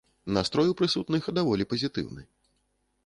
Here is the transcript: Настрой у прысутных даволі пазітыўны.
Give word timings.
Настрой 0.37 0.71
у 0.71 0.75
прысутных 0.79 1.29
даволі 1.41 1.67
пазітыўны. 1.75 2.21